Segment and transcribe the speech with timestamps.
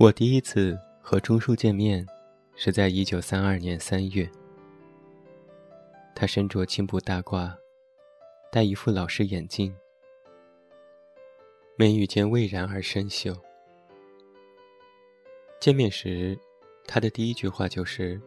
[0.00, 2.06] 我第一次和钟叔见面，
[2.54, 4.26] 是在一九三二年三月。
[6.14, 7.54] 他身着青布大褂，
[8.50, 9.76] 戴一副老式眼镜，
[11.76, 13.36] 眉宇间蔚然而深秀。
[15.60, 16.34] 见面时，
[16.86, 18.18] 他的第一句话就是：“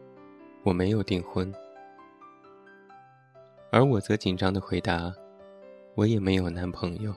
[0.61, 1.51] 我没有订婚。”
[3.73, 5.11] 而我则紧张的回答
[5.97, 7.11] ：“我也没有男朋友。”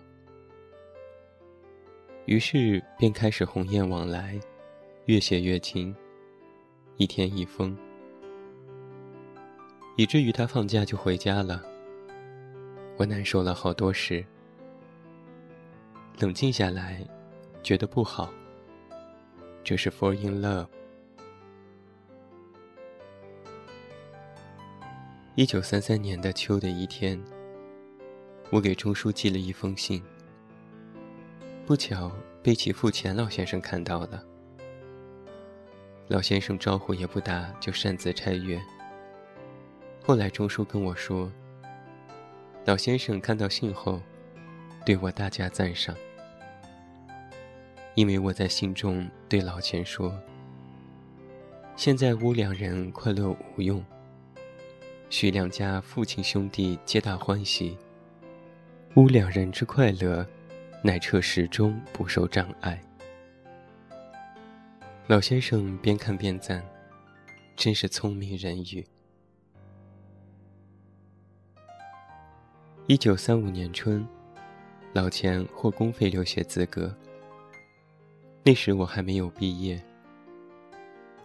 [2.27, 4.39] 于是便开始鸿雁往来，
[5.05, 5.95] 越写越情，
[6.97, 7.77] 一天一封，
[9.97, 11.63] 以至于他放假就回家了。
[12.97, 14.25] 我难受了好多时，
[16.19, 17.01] 冷静下来，
[17.63, 18.29] 觉得不好。
[19.63, 20.67] 这是 fall in love。
[25.37, 27.23] 一九三三年的秋的一天，
[28.51, 30.03] 我给钟书寄了一封信。
[31.67, 32.13] 不巧
[32.45, 34.23] 被其父钱老先生看到了，
[36.07, 38.63] 老先生招呼也不打，就擅自拆阅。
[40.01, 41.29] 后来钟叔跟我说，
[42.67, 44.01] 老先生看到信后，
[44.85, 45.93] 对我大加赞赏，
[47.97, 50.17] 因为我在信中对老钱说
[51.75, 53.85] ：“现在吾两人快乐无用，
[55.11, 57.77] 许两家父亲兄弟皆大欢喜，
[58.95, 60.25] 吾两人之快乐。”
[60.87, 62.81] 乃彻始终不受障碍。
[65.09, 66.65] 老先生边看边赞
[67.59, 68.87] ：“真是聪明人语。”
[72.87, 74.07] 一九三五年春，
[74.93, 76.95] 老钱获公费留学资格。
[78.45, 79.83] 那时我还没有毕业，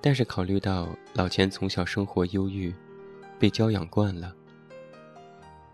[0.01, 2.73] 但是考虑到老钱从小生活忧郁，
[3.37, 4.35] 被教养惯了，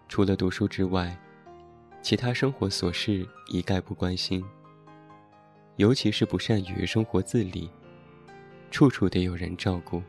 [0.10, 1.18] 除了读书之外。
[2.08, 4.42] 其他生活琐事一概不关心，
[5.76, 7.70] 尤其是不善于生活自理，
[8.72, 10.02] 处处得有人照顾。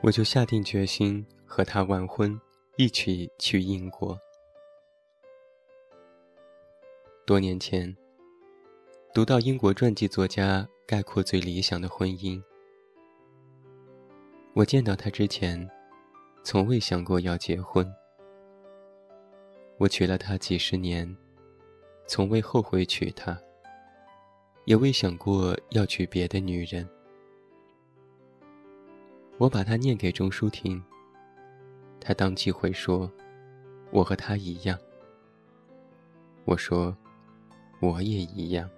[0.00, 2.40] 我就下定决心和他完婚，
[2.78, 4.18] 一起去英国。
[7.26, 7.94] 多年前，
[9.12, 12.42] 读到英国传记作家概括最理想的婚姻，
[14.54, 15.68] 我见到他之前，
[16.42, 17.86] 从未想过要结婚。
[19.78, 21.14] 我娶了她几十年，
[22.06, 23.38] 从未后悔娶她，
[24.64, 26.88] 也未想过要娶别的女人。
[29.38, 30.82] 我把它念给钟书听，
[32.00, 33.10] 他当即回说
[33.92, 34.78] ：“我和她一样。”
[36.46, 36.96] 我说
[37.80, 38.68] ：“我也一样。”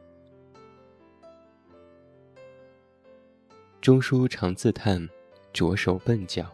[3.81, 5.09] 钟书常自叹
[5.55, 6.53] ：“着手笨脚。”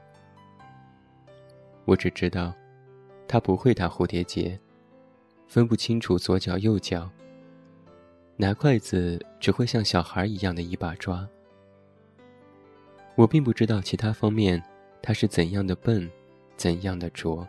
[1.86, 2.52] 我只知道。
[3.26, 4.58] 他不会打蝴蝶结，
[5.48, 7.10] 分不清楚左脚右脚。
[8.36, 11.28] 拿筷子只会像小孩一样的一把抓。
[13.14, 14.60] 我并不知道其他方面
[15.00, 16.10] 他是怎样的笨，
[16.56, 17.46] 怎样的拙。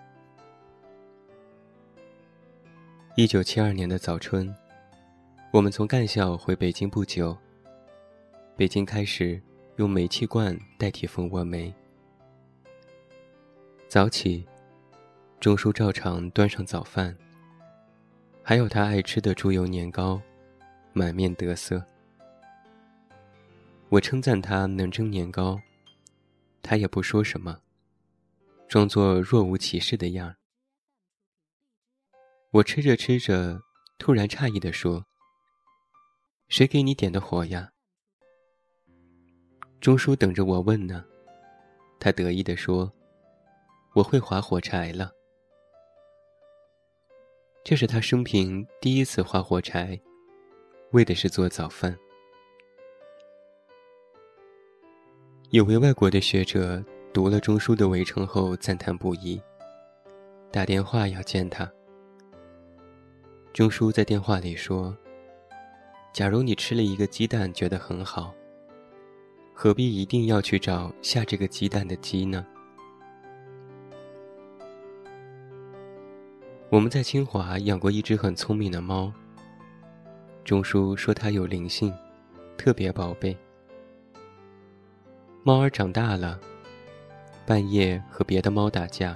[3.16, 4.54] 一九七二年的早春，
[5.52, 7.36] 我们从干校回北京不久，
[8.56, 9.42] 北京开始
[9.78, 11.74] 用煤气罐代替蜂窝煤。
[13.88, 14.46] 早起。
[15.46, 17.16] 钟叔照常端上早饭，
[18.42, 20.20] 还有他爱吃的猪油年糕，
[20.92, 21.86] 满面得色。
[23.90, 25.62] 我称赞他能蒸年糕，
[26.64, 27.60] 他也不说什么，
[28.68, 30.36] 装作若无其事的样儿。
[32.50, 33.62] 我吃着吃着，
[34.00, 35.06] 突然诧异地说
[36.50, 37.72] ：“谁给你点的火呀？”
[39.80, 41.06] 钟叔等着我问呢，
[42.00, 42.92] 他得意地说
[43.94, 45.12] ：“我会划火柴了。”
[47.66, 50.00] 这是他生平第一次划火柴，
[50.92, 51.98] 为的是做早饭。
[55.50, 59.42] 有位外国的学者读了钟书的《围城》后赞叹不已，
[60.52, 61.68] 打电话要见他。
[63.52, 64.96] 钟书在电话里说
[66.14, 68.32] ：“假如你吃了一个鸡蛋觉得很好，
[69.56, 72.46] 何必一定要去找下这个鸡蛋的鸡呢？”
[76.70, 79.14] 我们在清华养过一只很聪明的猫。
[80.44, 81.94] 钟叔说它有灵性，
[82.58, 83.38] 特别宝贝。
[85.44, 86.40] 猫儿长大了，
[87.46, 89.16] 半夜和别的猫打架。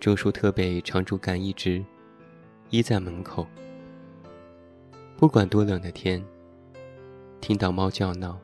[0.00, 1.84] 钟叔特备常驻赶一只，
[2.70, 3.46] 依在门口。
[5.18, 6.22] 不管多冷的天，
[7.42, 8.38] 听到猫叫闹，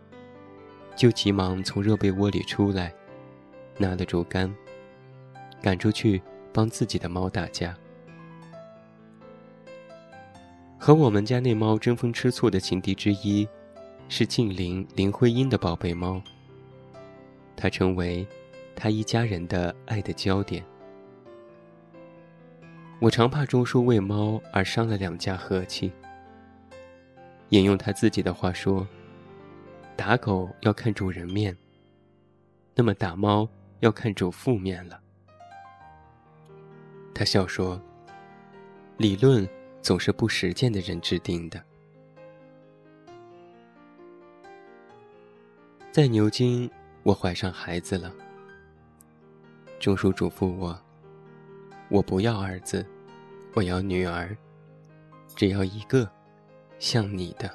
[0.94, 2.94] 就急忙从热被窝里出来，
[3.78, 4.54] 拿了竹竿，
[5.62, 6.20] 赶出去。
[6.52, 7.76] 帮自己的猫打架。
[10.78, 13.46] 和我们家那猫争风吃醋的情敌之一，
[14.08, 16.22] 是静林林徽因的宝贝猫。
[17.54, 18.26] 它成为
[18.74, 20.64] 他一家人的爱的焦点。
[22.98, 25.92] 我常怕钟叔为猫而伤了两家和气。
[27.50, 28.86] 引用他自己的话说
[29.96, 31.54] ：“打狗要看主人面，
[32.74, 33.46] 那么打猫
[33.80, 35.00] 要看主妇面了。”
[37.20, 37.78] 他笑说
[38.96, 39.46] ：“理论。”
[39.82, 41.62] 总是不实践的人制定的。
[45.90, 46.70] 在牛津，
[47.02, 48.14] 我怀上孩子了。
[49.78, 50.78] 钟叔嘱咐我
[51.88, 52.84] ：“我不要儿子，
[53.54, 54.36] 我要女儿，
[55.34, 56.10] 只要一个，
[56.78, 57.50] 像你的。”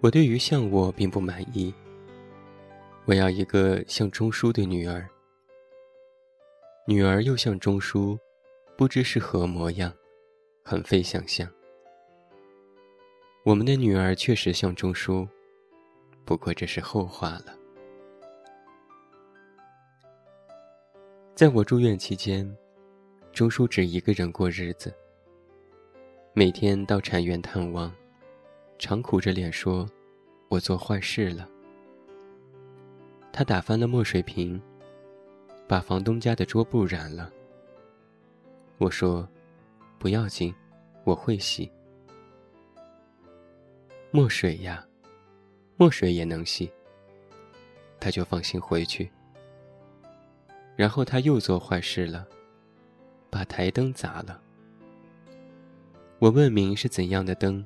[0.00, 1.74] 我对于像我并不满意。
[3.06, 5.08] 我要一个像钟叔的女儿，
[6.86, 8.18] 女儿又像钟叔。
[8.76, 9.94] 不知是何模样，
[10.64, 11.48] 很费想象。
[13.44, 15.28] 我们的女儿确实像钟书，
[16.24, 17.56] 不过这是后话了。
[21.36, 22.52] 在我住院期间，
[23.32, 24.92] 钟书只一个人过日子，
[26.32, 27.94] 每天到产院探望，
[28.76, 29.88] 常苦着脸说
[30.50, 31.48] ：“我做坏事了。”
[33.32, 34.60] 他打翻了墨水瓶，
[35.66, 37.30] 把房东家的桌布染了。
[38.78, 39.28] 我说
[39.98, 40.54] ：“不要紧，
[41.04, 41.70] 我会洗。
[44.10, 44.86] 墨水呀，
[45.76, 46.70] 墨水也能洗。”
[47.98, 49.10] 他就放心回去。
[50.76, 52.26] 然后他又做坏事了，
[53.30, 54.40] 把台灯砸了。
[56.18, 57.64] 我问明是怎样的灯，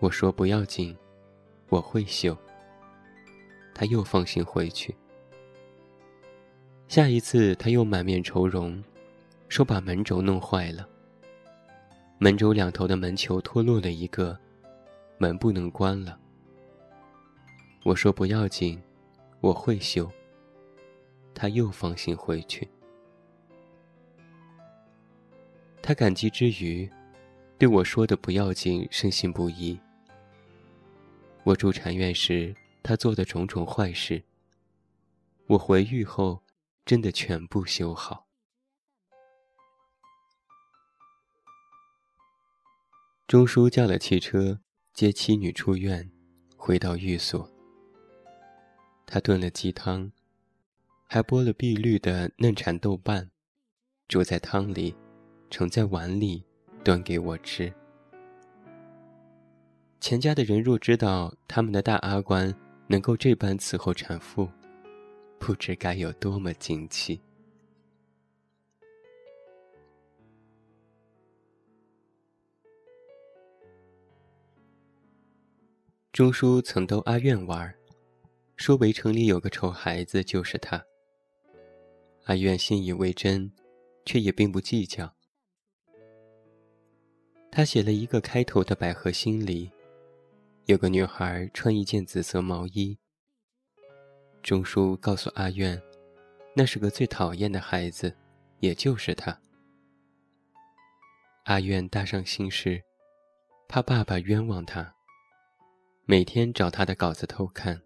[0.00, 0.96] 我说不要紧，
[1.68, 2.36] 我会修。
[3.74, 4.96] 他又放心回去。
[6.88, 8.82] 下一次他又满面愁容。
[9.48, 10.88] 说把门轴弄坏了，
[12.18, 14.36] 门轴两头的门球脱落了一个，
[15.18, 16.18] 门不能关了。
[17.84, 18.76] 我说不要紧，
[19.40, 20.10] 我会修。
[21.32, 22.68] 他又放心回去。
[25.80, 26.90] 他感激之余，
[27.56, 29.78] 对我说的不要紧深信不疑。
[31.44, 32.52] 我住禅院时，
[32.82, 34.20] 他做的种种坏事，
[35.46, 36.42] 我回狱后
[36.86, 38.28] 真的全部修好。
[43.26, 44.60] 钟叔叫了汽车
[44.94, 46.08] 接妻女出院，
[46.56, 47.50] 回到寓所。
[49.04, 50.12] 他炖了鸡汤，
[51.08, 53.32] 还剥了碧绿的嫩蚕豆瓣，
[54.06, 54.94] 煮在汤里，
[55.50, 56.44] 盛在碗里，
[56.84, 57.74] 端给我吃。
[60.00, 62.54] 钱家的人若知道他们的大阿官
[62.86, 64.48] 能够这般伺候产妇，
[65.38, 67.20] 不知该有多么惊奇。
[76.12, 77.74] 钟叔曾逗阿苑玩，
[78.56, 80.82] 说围城里有个丑孩子就是他。
[82.24, 83.52] 阿苑信以为真，
[84.06, 85.14] 却也并不计较。
[87.50, 89.70] 他写了一个开头的百合心里，
[90.64, 92.98] 有个女孩穿一件紫色毛衣。
[94.46, 95.76] 钟叔告诉阿苑，
[96.54, 98.16] 那是个最讨厌的孩子，
[98.60, 99.36] 也就是他。
[101.46, 102.80] 阿苑搭上心事，
[103.66, 104.94] 怕爸爸冤枉他。
[106.04, 107.82] 每天找他的稿子偷看，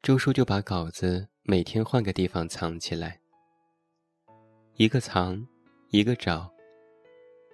[0.00, 3.20] 周叔就把稿子每天换个地方藏起来，
[4.76, 5.46] 一个藏，
[5.90, 6.50] 一个找，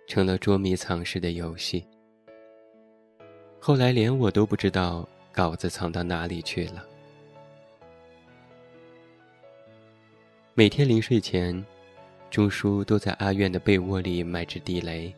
[0.07, 1.85] 成了捉迷藏式的游戏。
[3.59, 6.87] 后来连我都不知道稿子藏到哪里去了。
[10.56, 11.64] 每天临睡前，
[12.30, 15.12] 钟叔都在阿苑的被窝里埋着地雷，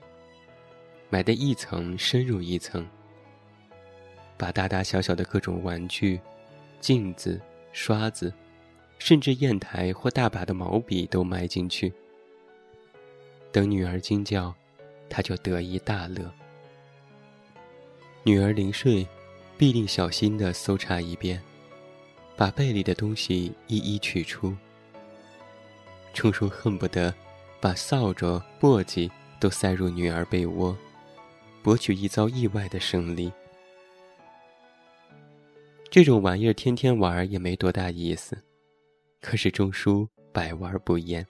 [1.11, 2.89] 埋得一层深入一层。
[4.39, 6.19] 把大大小小的各种玩具、
[6.81, 7.39] 镜子、
[7.71, 8.33] 刷子，
[8.99, 11.93] 甚至砚台或大把的毛笔都埋进去。
[13.53, 14.55] 等女儿惊叫，
[15.11, 16.33] 他就得意大乐。
[18.23, 19.07] 女儿临睡，
[19.59, 21.43] 必定小心地搜查一遍，
[22.37, 24.57] 把被里的东西一一取出。
[26.17, 27.15] 钟叔恨不得
[27.61, 30.75] 把扫帚、簸箕都塞入女儿被窝，
[31.63, 33.31] 博取一遭意外的胜利。
[35.91, 38.43] 这种玩意儿天天玩也没多大意思，
[39.21, 41.27] 可是钟叔百玩不厌。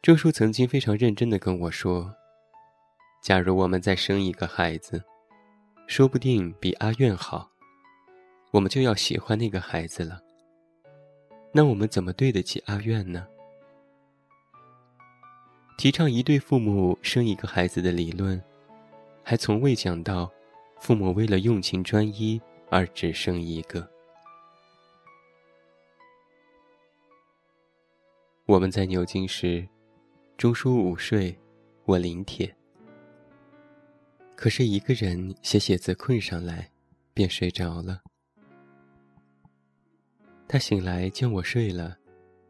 [0.00, 2.14] 钟叔曾经非常认真的跟我说
[3.22, 5.04] ：“假如我们再生一个孩子，
[5.86, 7.50] 说不定比阿苑好，
[8.50, 10.22] 我们就要喜欢那个孩子了。
[11.52, 13.26] 那我们怎么对得起阿苑呢？”
[15.78, 18.42] 提倡一对父母生一个孩子的理论，
[19.22, 20.30] 还从未讲到
[20.78, 23.88] 父母为了用情专一而只生一个。
[28.44, 29.66] 我们在牛津时，
[30.36, 31.34] 钟书午睡，
[31.84, 32.54] 我临帖。
[34.36, 36.70] 可是一个人写写字困上来，
[37.14, 38.02] 便睡着了。
[40.52, 41.96] 他醒来见我睡了，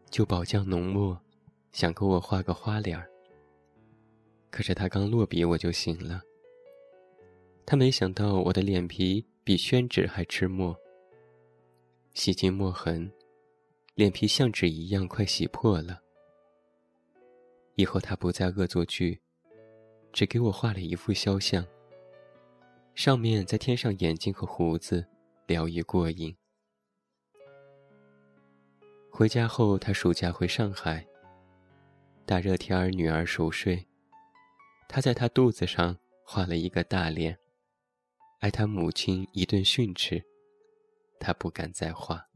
[0.09, 1.21] 就宝浆浓墨，
[1.71, 3.07] 想给我画个花脸儿。
[4.51, 6.23] 可是他刚落笔，我就醒了。
[7.67, 10.75] 他没想到我的脸皮比宣纸还吃墨，
[12.15, 13.13] 洗尽墨痕，
[13.97, 16.01] 脸皮像纸一样快洗破了。
[17.75, 19.21] 以后他不再恶作剧，
[20.11, 21.63] 只给我画了一幅肖像。
[22.95, 25.05] 上面再添上眼睛和胡子，
[25.47, 26.35] 聊以过瘾。
[29.21, 31.07] 回家后，他暑假回上海。
[32.25, 33.87] 大热天儿，女儿熟睡，
[34.89, 37.39] 他在她肚子上画了一个大脸，
[38.39, 40.25] 挨他母亲一顿训斥，
[41.19, 42.27] 他不敢再画。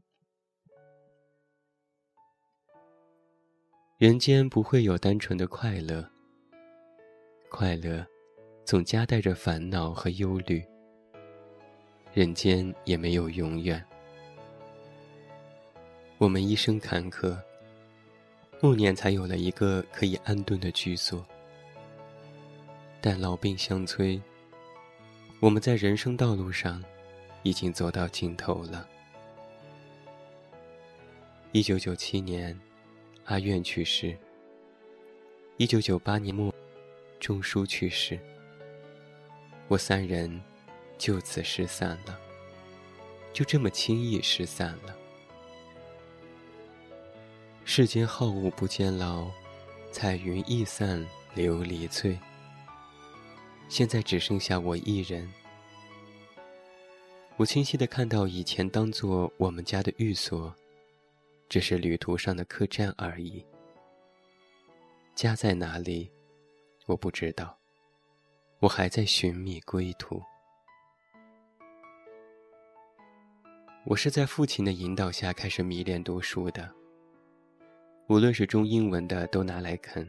[3.97, 6.07] 人间不会有单纯的快乐，
[7.49, 8.05] 快乐。
[8.63, 10.63] 总夹带着烦恼和忧虑。
[12.13, 13.83] 人间也没有永远。
[16.17, 17.37] 我们一生坎坷，
[18.61, 21.25] 暮年才有了一个可以安顿的居所。
[23.01, 24.19] 但老病相催，
[25.41, 26.81] 我们在人生道路上
[27.43, 28.87] 已经走到尽头了。
[31.51, 32.57] 一九九七年，
[33.25, 34.17] 阿苑去世。
[35.57, 36.53] 一九九八年末，
[37.19, 38.17] 钟书去世。
[39.67, 40.41] 我三人
[40.97, 42.17] 就此失散了，
[43.33, 44.95] 就这么轻易失散了。
[47.67, 49.27] 世间好物不坚牢，
[49.91, 51.03] 彩云易散
[51.35, 52.17] 琉璃脆。
[53.67, 55.27] 现在只剩下我一人，
[57.37, 60.53] 我清晰的看到以前当做我们家的寓所，
[61.49, 63.43] 只是旅途上的客栈而已。
[65.15, 66.11] 家在哪里，
[66.85, 67.57] 我不知道。
[68.59, 70.21] 我还在寻觅归途。
[73.85, 76.71] 我是在父亲的引导下开始迷恋读书的，
[78.07, 80.07] 无论是中英文的都拿来啃。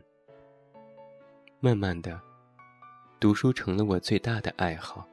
[1.60, 2.20] 慢慢的，
[3.18, 5.08] 读书成了我最大的爱好。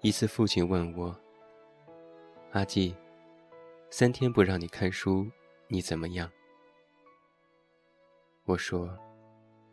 [0.00, 1.14] 一次，父亲问我
[2.52, 2.96] ：“阿季，
[3.90, 5.30] 三天不让你看书，
[5.68, 6.30] 你怎么样？”
[8.44, 8.98] 我说：“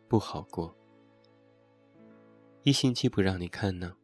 [0.08, 0.76] 不好过。”
[2.64, 3.96] 一星期不让你看呢，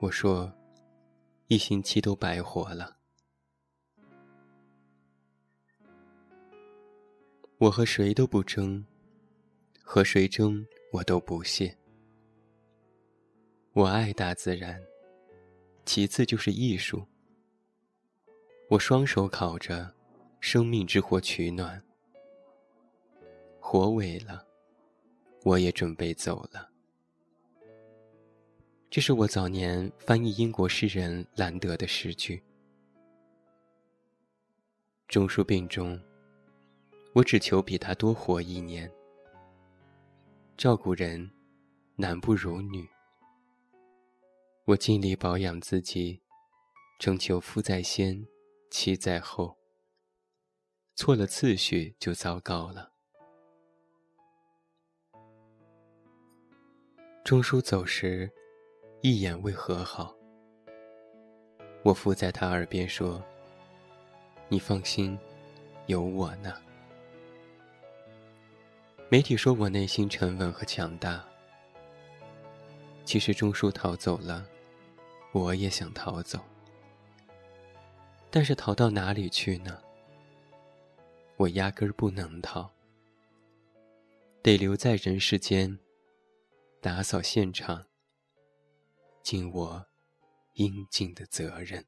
[0.00, 0.52] 我说，
[1.46, 2.99] 一星期都白活了。
[7.60, 8.82] 我和谁都不争，
[9.82, 11.76] 和谁争我都不屑。
[13.74, 14.82] 我爱大自然，
[15.84, 17.06] 其次就是艺术。
[18.70, 19.94] 我双手烤着，
[20.40, 21.84] 生命之火取暖。
[23.58, 24.42] 火萎了，
[25.44, 26.66] 我也准备走了。
[28.88, 32.42] 这是我早年翻译英国诗人兰德的诗句。
[35.08, 36.00] 钟书病中，
[37.12, 38.90] 我只求比他多活一年。
[40.56, 41.30] 照顾人，
[41.96, 42.88] 男不如女。
[44.64, 46.20] 我尽力保养自己，
[46.98, 48.26] 征求夫在先，
[48.70, 49.56] 妻在后。
[50.94, 52.92] 错了次序就糟糕了。
[57.24, 58.30] 钟书走时。
[59.02, 60.14] 一眼未和好，
[61.82, 63.24] 我附在他耳边说
[64.50, 65.18] ：“你放心，
[65.86, 66.52] 有我呢。”
[69.12, 71.26] 媒体说我内心沉稳和强大。
[73.04, 74.46] 其实钟书逃走了，
[75.32, 76.38] 我也想逃走，
[78.30, 79.82] 但是逃到哪里去呢？
[81.36, 82.70] 我压根儿不能逃，
[84.44, 85.76] 得留在人世间，
[86.80, 87.84] 打扫现场。
[89.24, 89.84] 尽我
[90.54, 91.84] 应尽的责任。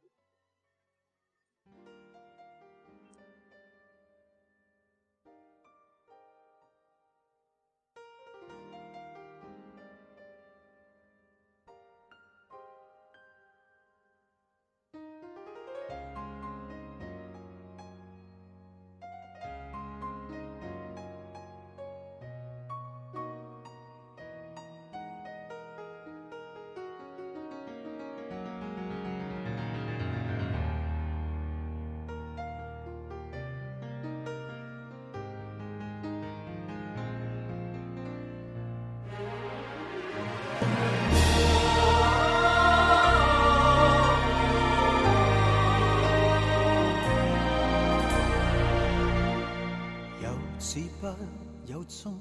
[51.67, 52.15] 有踪，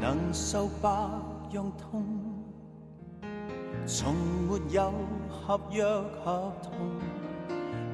[0.00, 0.88] 能受百
[1.52, 2.04] 样痛，
[3.86, 4.14] 从
[4.48, 4.92] 没有
[5.28, 6.72] 合约合同，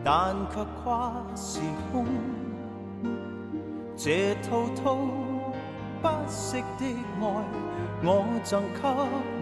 [0.05, 2.07] 但却跨时空。
[3.97, 4.97] 这滔滔
[6.00, 6.85] 不息的
[7.21, 7.45] 爱，
[8.05, 8.81] 我赠给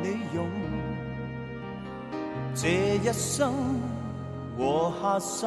[0.03, 0.47] 你用。
[2.55, 3.53] 这一生
[4.57, 5.47] 和下世，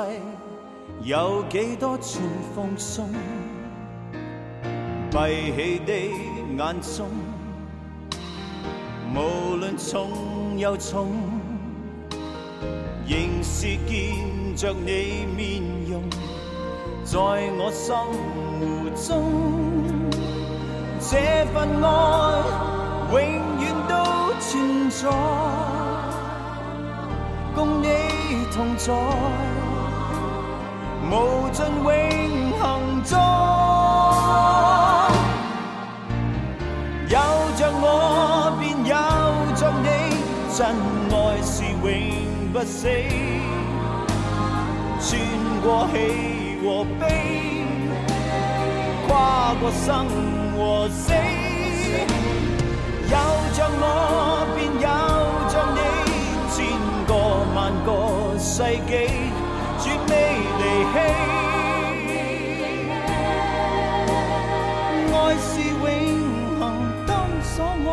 [1.01, 2.23] 有几多串
[2.53, 3.09] 奉送？
[5.19, 5.91] 闭起的
[6.57, 7.09] 眼中，
[9.13, 11.11] 无论重又重，
[13.05, 16.01] 仍是见着你面容，
[17.03, 17.93] 在我心
[18.61, 19.11] 湖中，
[21.01, 21.17] 这
[21.53, 21.85] 份爱
[23.11, 23.19] 永
[23.59, 23.93] 远都
[24.39, 25.09] 存在，
[27.53, 27.85] 共你
[28.53, 28.93] 同在，
[31.11, 31.89] 无尽永
[32.57, 33.19] 恒中。
[40.59, 41.87] 真爱是永
[42.51, 42.89] 不死。
[44.99, 45.07] 穿
[45.63, 45.95] 过喜
[46.61, 47.01] 和悲，
[49.07, 49.87] 跨过生
[50.57, 51.13] 和死。
[53.07, 53.15] 有
[53.55, 53.83] 着我，
[54.53, 54.87] 便有
[55.47, 55.79] 着你，
[56.51, 56.57] 千
[57.07, 57.11] 个
[57.55, 57.87] 万个
[58.37, 58.51] 世
[58.85, 58.91] 纪，
[59.79, 60.11] 绝未
[60.59, 60.61] 离
[60.91, 60.95] 弃。
[65.15, 65.87] 爱是永
[66.59, 66.61] 恒，
[67.07, 67.09] 当。
[67.41, 67.89] 所爱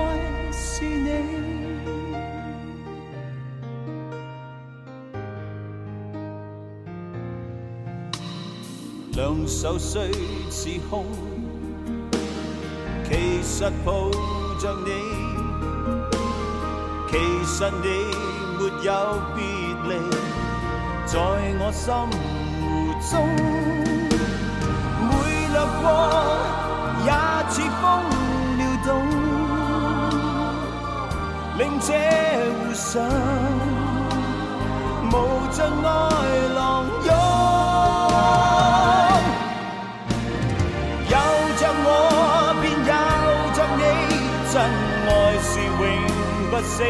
[9.47, 10.11] 手虽
[10.51, 11.07] 似空，
[13.09, 14.11] 其实抱
[14.59, 14.91] 着你，
[17.09, 17.87] 其实你
[18.59, 18.91] 没有
[19.37, 19.39] 别
[19.89, 19.91] 离，
[21.07, 21.15] 在
[21.61, 21.85] 我心
[22.61, 22.65] 湖
[23.09, 23.15] 中，
[25.07, 25.11] 每
[25.53, 25.85] 掠过
[27.07, 27.09] 也
[27.49, 27.83] 似风
[28.59, 28.89] 撩动。
[31.59, 31.89] 令这
[32.51, 32.85] 湖上
[35.11, 35.15] 无
[35.53, 35.87] 尽爱
[36.55, 36.76] 浪
[46.77, 46.83] 死。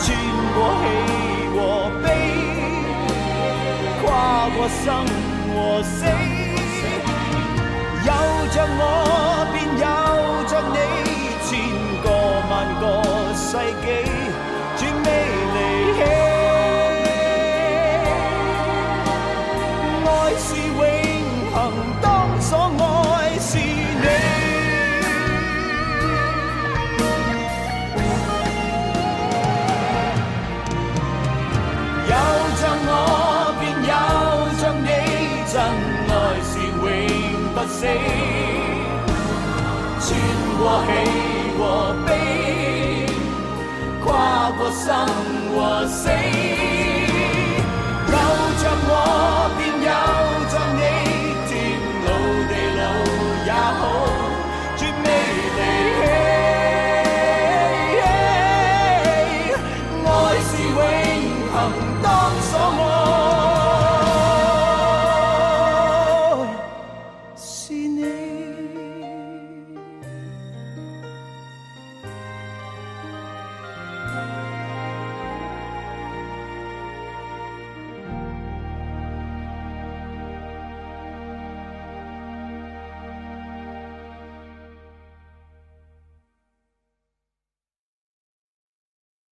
[0.00, 0.06] 穿
[0.54, 0.86] 过喜
[1.54, 1.58] 和
[2.04, 2.06] 悲，
[4.00, 4.06] 跨
[4.50, 4.84] 过生
[5.52, 6.06] 和死，